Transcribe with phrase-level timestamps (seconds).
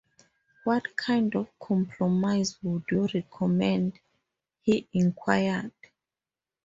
[0.63, 3.99] ‘What kind of compromise would you recommend?’
[4.63, 5.73] he inquired.